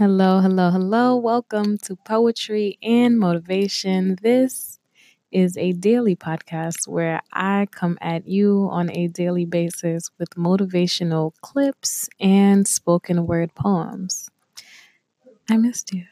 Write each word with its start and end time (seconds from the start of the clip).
Hello, 0.00 0.40
hello, 0.40 0.70
hello. 0.70 1.14
Welcome 1.14 1.76
to 1.82 1.94
Poetry 1.94 2.78
and 2.82 3.18
Motivation. 3.18 4.16
This 4.22 4.78
is 5.30 5.58
a 5.58 5.72
daily 5.72 6.16
podcast 6.16 6.88
where 6.88 7.20
I 7.34 7.66
come 7.70 7.98
at 8.00 8.26
you 8.26 8.66
on 8.70 8.90
a 8.96 9.08
daily 9.08 9.44
basis 9.44 10.10
with 10.18 10.30
motivational 10.36 11.34
clips 11.42 12.08
and 12.18 12.66
spoken 12.66 13.26
word 13.26 13.54
poems. 13.54 14.30
I 15.50 15.58
missed 15.58 15.92
you. 15.92 16.06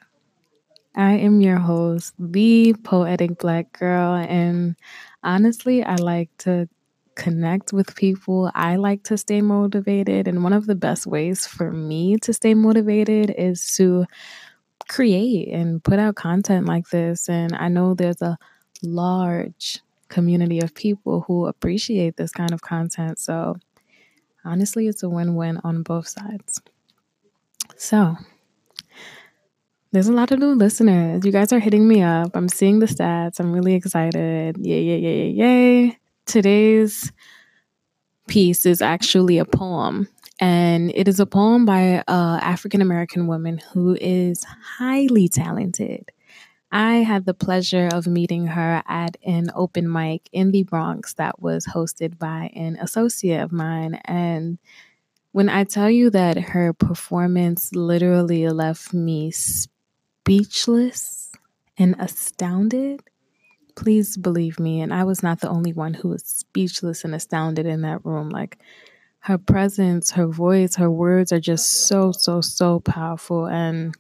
I 0.95 1.13
am 1.13 1.41
your 1.41 1.57
host, 1.57 2.13
the 2.19 2.75
poetic 2.85 3.39
black 3.39 3.73
girl, 3.73 4.17
and 4.17 4.77
honestly, 5.23 5.83
I 5.83 5.95
like 5.95 6.29
to 6.41 6.69
connect 7.19 7.73
with 7.73 7.97
people. 7.97 8.51
I 8.55 8.77
like 8.77 9.03
to 9.05 9.19
stay 9.19 9.43
motivated. 9.43 10.29
And 10.29 10.43
one 10.43 10.55
of 10.55 10.67
the 10.67 10.77
best 10.77 11.07
ways 11.07 11.47
for 11.47 11.71
me 11.71 12.17
to 12.19 12.33
stay 12.33 12.55
motivated 12.55 13.35
is 13.37 13.75
to 13.77 14.07
create 14.89 15.49
and 15.53 15.83
put 15.83 15.99
out 15.99 16.15
content 16.15 16.67
like 16.67 16.89
this. 16.89 17.29
And 17.29 17.55
I 17.55 17.69
know 17.69 17.93
there's 17.93 18.23
a 18.23 18.39
large 18.83 19.81
community 20.09 20.61
of 20.61 20.75
people 20.75 21.25
who 21.27 21.47
appreciate 21.47 22.17
this 22.17 22.31
kind 22.31 22.53
of 22.53 22.63
content. 22.63 23.19
So 23.19 23.57
honestly, 24.45 24.87
it's 24.87 25.03
a 25.03 25.09
win 25.09 25.35
win 25.35 25.61
on 25.65 25.83
both 25.83 26.09
sides. 26.09 26.63
So, 27.77 28.17
there's 29.93 30.09
a 30.09 30.13
lot 30.13 30.33
of 30.33 30.39
new 30.39 30.55
listeners. 30.55 31.25
You 31.25 31.33
guys 31.33 31.53
are 31.53 31.59
hitting 31.59 31.87
me 31.87 32.03
up. 32.03 32.31
I'm 32.35 32.49
seeing 32.49 32.79
the 32.79 32.87
stats. 32.87 33.41
I'm 33.41 33.53
really 33.53 33.75
excited. 33.75 34.57
Yay, 34.59 34.83
yay, 34.83 34.99
yay, 34.99 35.31
yay, 35.31 35.31
yay 35.31 35.99
today's 36.29 37.11
piece 38.29 38.67
is 38.67 38.83
actually 38.83 39.39
a 39.39 39.45
poem, 39.45 40.07
and 40.39 40.93
it 40.95 41.09
is 41.09 41.19
a 41.19 41.27
poem 41.27 41.65
by 41.65 41.81
an 41.81 42.05
African 42.07 42.83
American 42.83 43.27
woman 43.27 43.59
who 43.73 43.97
is 44.01 44.45
highly 44.45 45.29
talented. 45.29 46.13
I 46.71 46.97
had 46.97 47.25
the 47.25 47.33
pleasure 47.33 47.89
of 47.93 48.07
meeting 48.07 48.49
her 48.49 48.83
at 48.87 49.17
an 49.25 49.51
open 49.55 49.91
mic 49.91 50.29
in 50.33 50.51
the 50.51 50.65
Bronx 50.65 51.15
that 51.15 51.41
was 51.41 51.65
hosted 51.65 52.19
by 52.19 52.51
an 52.55 52.77
associate 52.77 53.43
of 53.43 53.53
mine. 53.53 53.95
And 54.05 54.59
when 55.33 55.49
I 55.49 55.65
tell 55.65 55.91
you 55.91 56.11
that 56.11 56.37
her 56.37 56.75
performance 56.75 57.75
literally 57.75 58.47
left 58.51 58.93
me 58.93 59.31
speechless 59.31 61.33
and 61.79 61.97
astounded, 61.99 63.01
Please 63.79 64.17
believe 64.17 64.59
me. 64.59 64.81
And 64.81 64.93
I 64.93 65.05
was 65.05 65.23
not 65.23 65.41
the 65.41 65.49
only 65.49 65.73
one 65.73 65.95
who 65.95 66.09
was 66.09 66.25
speechless 66.25 67.05
and 67.05 67.15
astounded 67.15 67.65
in 67.65 67.83
that 67.83 68.05
room. 68.05 68.29
Like 68.29 68.59
her 69.21 69.39
presence, 69.39 70.11
her 70.11 70.27
voice, 70.27 70.75
her 70.75 70.91
words 70.91 71.31
are 71.31 71.39
just 71.39 71.87
so, 71.87 72.11
so, 72.11 72.41
so 72.41 72.81
powerful. 72.81 73.47
And 73.47 73.95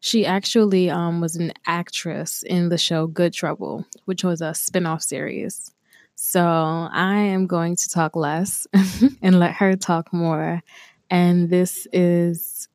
she 0.00 0.26
actually 0.26 0.90
um, 0.90 1.22
was 1.22 1.36
an 1.36 1.54
actress 1.66 2.42
in 2.42 2.68
the 2.68 2.76
show 2.76 3.06
Good 3.06 3.32
Trouble, 3.32 3.86
which 4.04 4.24
was 4.24 4.42
a 4.42 4.52
spin 4.52 4.84
off 4.84 5.00
series. 5.00 5.72
So 6.14 6.42
I 6.44 7.14
am 7.14 7.46
going 7.46 7.76
to 7.76 7.88
talk 7.88 8.14
less 8.14 8.66
and 9.22 9.38
let 9.38 9.54
her 9.54 9.74
talk 9.74 10.12
more. 10.12 10.62
And 11.08 11.48
this 11.48 11.88
is 11.94 12.68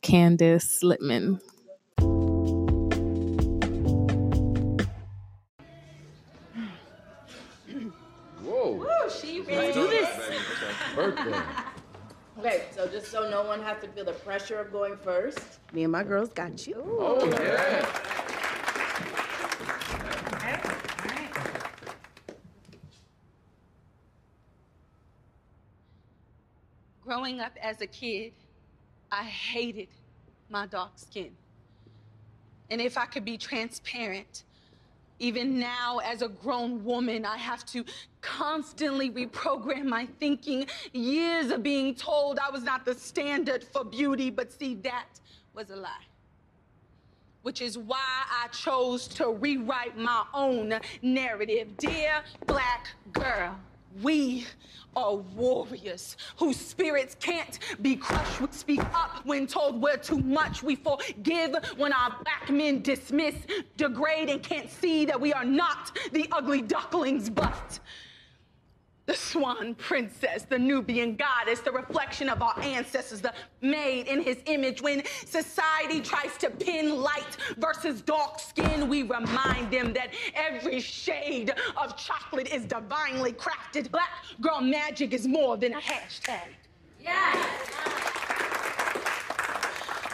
Candice 9.57 10.05
Slipman. 10.05 10.95
birthday. 10.95 11.41
Okay, 12.39 12.65
so 12.75 12.87
just 12.87 13.11
so 13.11 13.29
no 13.29 13.43
one 13.43 13.61
has 13.63 13.81
to 13.81 13.87
feel 13.87 14.05
the 14.05 14.13
pressure 14.13 14.59
of 14.59 14.71
going 14.71 14.95
first, 14.97 15.59
me 15.73 15.83
and 15.83 15.91
my 15.91 16.03
girls 16.03 16.29
got 16.29 16.67
you. 16.67 16.83
Oh, 16.99 17.27
yeah. 17.27 17.85
Growing 27.03 27.39
up 27.39 27.53
as 27.61 27.81
a 27.81 27.87
kid, 27.87 28.33
I 29.11 29.23
hated 29.23 29.87
my 30.49 30.67
dark 30.67 30.91
skin. 30.97 31.31
And 32.69 32.81
if 32.81 32.97
I 32.97 33.05
could 33.05 33.23
be 33.25 33.37
transparent, 33.37 34.43
even 35.19 35.59
now, 35.59 35.99
as 36.03 36.21
a 36.21 36.27
grown 36.27 36.83
woman, 36.83 37.25
I 37.25 37.37
have 37.37 37.65
to 37.67 37.83
constantly 38.21 39.09
reprogram 39.09 39.85
my 39.85 40.07
thinking. 40.19 40.67
Years 40.93 41.51
of 41.51 41.63
being 41.63 41.95
told 41.95 42.39
I 42.39 42.51
was 42.51 42.63
not 42.63 42.85
the 42.85 42.93
standard 42.93 43.63
for 43.63 43.83
beauty, 43.83 44.29
but 44.29 44.51
see, 44.51 44.75
that 44.75 45.07
was 45.53 45.71
a 45.71 45.75
lie. 45.75 46.05
Which 47.41 47.61
is 47.61 47.77
why 47.77 47.97
I 48.29 48.47
chose 48.49 49.07
to 49.09 49.29
rewrite 49.29 49.97
my 49.97 50.23
own 50.33 50.73
narrative. 51.01 51.77
Dear 51.77 52.21
black 52.45 52.89
girl, 53.13 53.57
we 54.01 54.45
are 54.95 55.15
warriors 55.15 56.17
whose 56.37 56.57
spirits 56.57 57.15
can't 57.19 57.59
be 57.81 57.95
crushed. 57.95 58.41
We 58.41 58.47
speak 58.51 58.83
up 58.95 59.21
when 59.25 59.45
told 59.45 59.81
we're 59.81 59.97
too 59.97 60.19
much. 60.19 60.63
We 60.63 60.75
forgive 60.75 61.55
when 61.77 61.93
our 61.93 62.15
black 62.23 62.49
men 62.49 62.81
dismiss, 62.81 63.35
degrade, 63.77 64.29
and 64.29 64.41
can't 64.41 64.71
see 64.71 65.05
that 65.05 65.19
we 65.19 65.33
are 65.33 65.45
not 65.45 65.95
the 66.11 66.27
ugly 66.31 66.61
ducklings, 66.63 67.29
but 67.29 67.79
the 69.07 69.13
swan 69.13 69.73
princess, 69.75 70.43
the 70.43 70.59
Nubian 70.59 71.15
goddess, 71.15 71.61
the 71.61 71.71
reflection 71.71 72.29
of 72.29 72.41
our 72.41 72.59
ancestors, 72.59 73.21
the 73.21 73.33
made 73.61 74.07
in 74.07 74.21
his 74.21 74.37
image. 74.45 74.81
When 74.81 75.01
society 75.25 76.01
tries 76.01 76.37
to 76.37 76.49
pin 76.49 77.01
light 77.01 77.37
versus 77.57 78.01
dark 78.01 78.39
skin, 78.39 78.87
we 78.89 79.03
remind 79.03 79.71
them 79.71 79.93
that 79.93 80.13
every 80.35 80.81
shade 80.81 81.53
of 81.77 81.97
chocolate 81.97 82.53
is 82.53 82.65
divinely 82.65 83.31
crafted. 83.31 83.89
Black 83.91 84.09
girl 84.41 84.61
magic 84.61 85.13
is 85.13 85.25
more 85.25 85.55
than 85.55 85.73
a 85.73 85.79
hashtag. 85.79 86.41
Yes. 87.01 87.86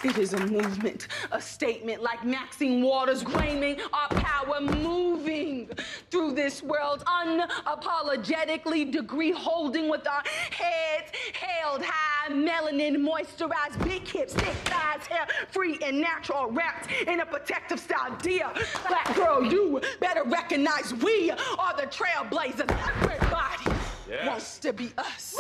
It 0.04 0.18
is 0.18 0.34
a 0.34 0.46
movement, 0.48 1.08
a 1.32 1.40
statement 1.40 2.04
like 2.04 2.26
Maxine 2.26 2.84
Waters 2.84 3.24
claiming 3.24 3.78
our 3.94 4.10
power 4.10 4.60
moving 4.60 5.70
through 6.12 6.34
this 6.34 6.62
world 6.62 7.06
unapologetically, 7.06 8.92
degree 8.92 9.32
holding 9.32 9.88
with 9.88 10.06
our 10.06 10.22
heads 10.52 11.10
held 11.34 11.84
high, 11.84 12.34
melanin 12.34 12.98
moisturized, 12.98 13.82
big 13.86 14.06
hips, 14.06 14.34
thick 14.34 14.54
thighs, 14.66 15.08
hair 15.08 15.26
free 15.50 15.80
and 15.82 16.02
natural, 16.02 16.52
wrapped 16.52 16.92
in 17.08 17.22
a 17.22 17.26
protective 17.26 17.80
style. 17.80 18.14
Dear 18.22 18.52
black 18.90 19.16
girl, 19.16 19.42
you 19.42 19.80
better 20.02 20.24
recognize 20.26 20.94
we 20.96 21.32
are 21.32 21.78
the 21.78 21.88
trailblazers. 21.88 22.70
Everybody 22.90 23.80
yes. 24.10 24.28
wants 24.28 24.60
to 24.60 24.74
be 24.74 24.92
us. 24.98 25.40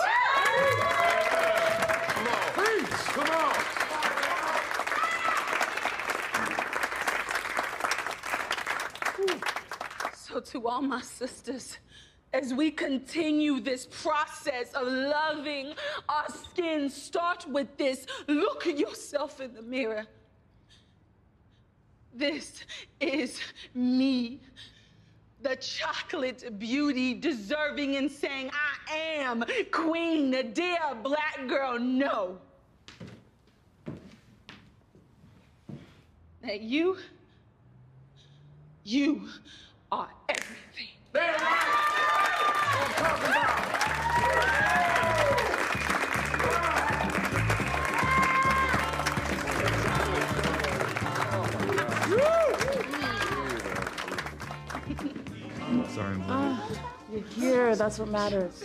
Come 0.53 1.62
to 10.53 10.67
all 10.67 10.83
my 10.83 11.01
sisters, 11.01 11.79
as 12.31 12.53
we 12.53 12.69
continue 12.69 13.59
this 13.59 13.87
process 13.87 14.71
of 14.73 14.87
loving 14.87 15.73
our 16.07 16.29
skin, 16.29 16.91
start 16.91 17.47
with 17.49 17.75
this 17.75 18.05
look 18.27 18.67
at 18.67 18.77
yourself 18.77 19.41
in 19.41 19.51
the 19.55 19.63
mirror. 19.63 20.05
This 22.13 22.65
is 22.99 23.39
me, 23.73 24.41
the 25.41 25.55
chocolate 25.55 26.59
beauty, 26.59 27.15
deserving 27.15 27.95
and 27.95 28.11
saying, 28.11 28.51
I 28.53 28.95
am 28.95 29.43
queen, 29.71 30.29
the 30.29 30.43
dear 30.43 30.95
black 31.01 31.47
girl. 31.47 31.79
No. 31.79 32.37
That 36.43 36.61
you, 36.61 36.97
you 38.83 39.27
are 39.93 40.09
everything. 41.15 41.39
That's 41.39 42.73
what 42.75 42.79
I'm 42.79 42.93
talking 42.93 43.29
about. 43.29 43.63
Sorry, 55.89 56.17
uh, 56.27 56.57
you're 57.11 57.21
here. 57.21 57.75
That's 57.75 57.99
what 57.99 58.07
matters. 58.09 58.63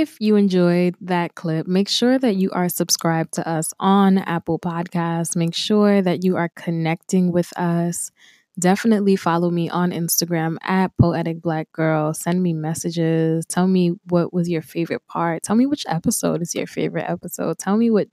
If 0.00 0.16
you 0.18 0.36
enjoyed 0.36 0.96
that 1.02 1.34
clip, 1.34 1.66
make 1.66 1.86
sure 1.86 2.18
that 2.18 2.36
you 2.36 2.50
are 2.52 2.70
subscribed 2.70 3.34
to 3.34 3.46
us 3.46 3.74
on 3.78 4.16
Apple 4.16 4.58
Podcasts. 4.58 5.36
Make 5.36 5.54
sure 5.54 6.00
that 6.00 6.24
you 6.24 6.36
are 6.36 6.48
connecting 6.56 7.32
with 7.32 7.52
us 7.58 8.10
definitely 8.58 9.16
follow 9.16 9.50
me 9.50 9.68
on 9.70 9.90
Instagram 9.90 10.56
at 10.62 10.96
Poetic 10.98 11.40
Black 11.40 11.72
Girl. 11.72 12.12
Send 12.12 12.42
me 12.42 12.52
messages. 12.52 13.46
Tell 13.46 13.66
me 13.66 13.94
what 14.08 14.32
was 14.32 14.48
your 14.48 14.62
favorite 14.62 15.06
part. 15.06 15.42
Tell 15.42 15.56
me 15.56 15.66
which 15.66 15.86
episode 15.88 16.42
is 16.42 16.54
your 16.54 16.66
favorite 16.66 17.08
episode. 17.08 17.58
Tell 17.58 17.76
me 17.76 17.90
what 17.90 18.08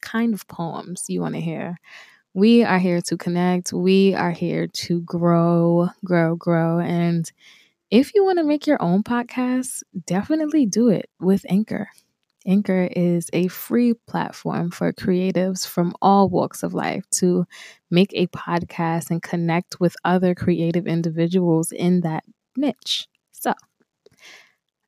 kind 0.00 0.34
of 0.34 0.46
poems 0.48 1.04
you 1.08 1.20
want 1.20 1.34
to 1.34 1.40
hear. 1.40 1.78
We 2.34 2.62
are 2.62 2.78
here 2.78 3.00
to 3.02 3.16
connect. 3.16 3.72
We 3.72 4.14
are 4.14 4.30
here 4.32 4.66
to 4.66 5.00
grow, 5.00 5.88
grow, 6.04 6.36
grow. 6.36 6.78
And 6.78 7.30
if 7.90 8.14
you 8.14 8.24
want 8.24 8.38
to 8.38 8.44
make 8.44 8.66
your 8.66 8.80
own 8.82 9.02
podcast, 9.02 9.82
definitely 10.06 10.66
do 10.66 10.88
it 10.88 11.08
with 11.20 11.44
Anchor. 11.48 11.88
Anchor 12.46 12.88
is 12.96 13.30
a 13.32 13.48
free 13.48 13.94
platform 14.08 14.70
for 14.70 14.92
creatives 14.92 15.66
from 15.66 15.94
all 16.02 16.28
walks 16.28 16.62
of 16.62 16.74
life 16.74 17.04
to 17.12 17.46
make 17.90 18.12
a 18.14 18.26
podcast 18.28 19.10
and 19.10 19.22
connect 19.22 19.80
with 19.80 19.96
other 20.04 20.34
creative 20.34 20.86
individuals 20.86 21.72
in 21.72 22.00
that 22.02 22.24
niche. 22.56 23.08
So, 23.32 23.54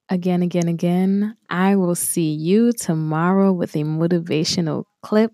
again, 0.08 0.42
again, 0.42 0.68
again, 0.68 1.36
I 1.48 1.76
will 1.76 1.94
see 1.94 2.32
you 2.32 2.72
tomorrow 2.72 3.52
with 3.52 3.74
a 3.74 3.80
motivational 3.84 4.84
clip. 5.02 5.32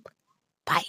Bye. 0.66 0.84